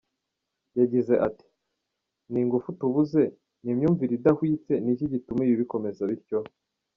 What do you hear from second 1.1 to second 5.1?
ati “Ni ingufu tubuze? Ni imyumvire idahwitse? Ni iki